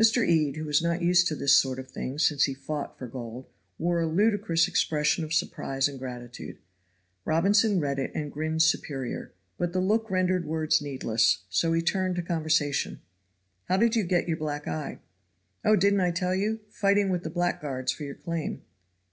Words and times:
Mr. 0.00 0.24
Ede, 0.24 0.54
who 0.56 0.64
was 0.66 0.80
not 0.80 1.02
used 1.02 1.26
to 1.26 1.34
this 1.34 1.52
sort 1.52 1.80
of 1.80 1.90
thing 1.90 2.16
since 2.16 2.44
he 2.44 2.54
fought 2.54 2.96
for 2.96 3.08
gold, 3.08 3.48
wore 3.76 4.00
a 4.00 4.06
ludicrous 4.06 4.68
expression 4.68 5.24
of 5.24 5.32
surprise 5.32 5.88
and 5.88 5.98
gratitude. 5.98 6.58
Robinson 7.24 7.80
read 7.80 7.98
it 7.98 8.12
and 8.14 8.30
grinned 8.30 8.62
superior, 8.62 9.32
but 9.56 9.72
the 9.72 9.80
look 9.80 10.08
rendered 10.12 10.44
words 10.46 10.80
needless, 10.80 11.42
so 11.50 11.72
he 11.72 11.82
turned 11.82 12.14
the 12.14 12.22
conversation. 12.22 13.00
"How 13.64 13.76
did 13.78 13.96
you 13.96 14.04
get 14.04 14.28
your 14.28 14.36
black 14.36 14.68
eye?" 14.68 15.00
"Oh! 15.64 15.74
didn't 15.74 16.02
I 16.02 16.12
tell 16.12 16.36
you? 16.36 16.60
Fighting 16.70 17.08
with 17.08 17.24
the 17.24 17.28
blackguards 17.30 17.90
for 17.90 18.04
your 18.04 18.14
claim." 18.14 18.62